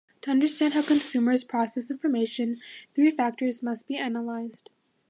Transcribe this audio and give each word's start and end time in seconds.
To 0.23 0.31
understand 0.31 0.73
how 0.73 0.81
consumers 0.81 1.43
process 1.43 1.91
information 1.91 2.59
three 2.95 3.11
factors 3.11 3.61
must 3.61 3.87
be 3.87 3.97
analyzed. 3.97 4.71